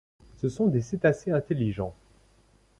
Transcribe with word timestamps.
Ce 0.37 0.49
sont 0.49 0.65
des 0.65 0.81
cétacés 0.81 1.29
intelligents. 1.31 1.93